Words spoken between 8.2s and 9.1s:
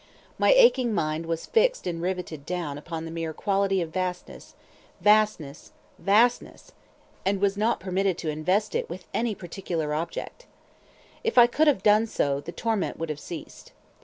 invest with it